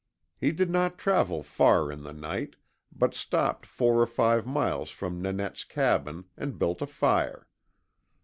[0.39, 2.55] He did not travel far in the night,
[2.91, 7.47] but stopped four or five miles from Nanette's cabin, and built a fire.